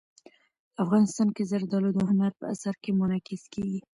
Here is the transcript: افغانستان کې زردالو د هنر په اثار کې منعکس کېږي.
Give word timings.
افغانستان 0.83 1.27
کې 1.35 1.43
زردالو 1.51 1.89
د 1.93 1.99
هنر 2.09 2.31
په 2.39 2.45
اثار 2.53 2.75
کې 2.83 2.91
منعکس 2.99 3.43
کېږي. 3.53 3.79